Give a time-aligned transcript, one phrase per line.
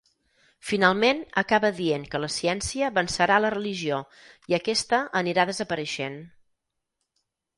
[0.67, 4.01] Finalment acaba dient que la ciència vencerà a la religió
[4.53, 6.17] i aquesta anirà desapareixent.